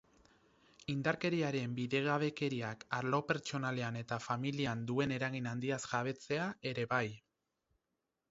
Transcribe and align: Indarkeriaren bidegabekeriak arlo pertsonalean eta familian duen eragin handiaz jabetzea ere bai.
Indarkeriaren 0.91 1.73
bidegabekeriak 1.79 2.85
arlo 2.99 3.19
pertsonalean 3.31 4.01
eta 4.01 4.19
familian 4.27 4.81
duen 4.93 5.13
eragin 5.19 5.49
handiaz 5.51 5.81
jabetzea 5.91 6.47
ere 6.73 6.87
bai. 6.95 7.05